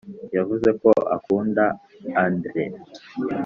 [0.37, 1.65] yavuze ko akunda
[2.23, 2.77] adele